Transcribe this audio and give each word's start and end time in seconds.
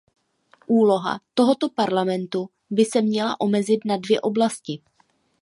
Úloha 0.77 1.19
tohoto 1.33 1.69
Parlamentu 1.69 2.49
by 2.69 2.85
se 2.85 3.01
měla 3.01 3.41
omezit 3.41 3.79
na 3.85 3.97
dvě 3.97 4.21
oblasti. 4.21 4.81